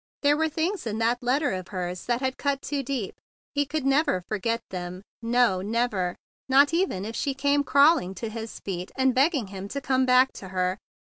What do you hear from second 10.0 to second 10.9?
back to her.